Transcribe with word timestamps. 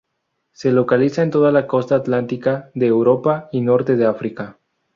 Se 0.51 0.71
localiza 0.71 1.21
en 1.21 1.29
toda 1.29 1.51
la 1.51 1.67
costa 1.67 1.93
atlántica 1.93 2.71
de 2.73 2.87
Europa 2.87 3.49
y 3.51 3.61
norte 3.61 3.95
de 3.97 4.07
África. 4.07 4.57